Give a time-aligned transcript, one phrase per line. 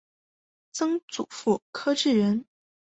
[0.71, 2.43] 曾祖父柯志仁。